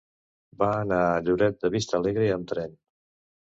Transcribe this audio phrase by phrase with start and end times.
[0.63, 2.75] Va anar a Lloret de Vistalegre amb tren.